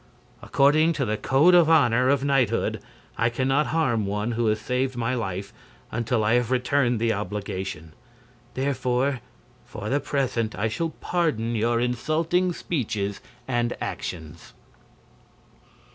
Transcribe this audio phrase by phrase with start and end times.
[0.41, 2.81] According to the code of honor of knighthood
[3.19, 5.53] I can not harm one who has saved my life
[5.91, 7.93] until I have returned the obligation.
[8.55, 9.19] Therefore,
[9.63, 14.53] for the present I shall pardon your insulting speeches and actions."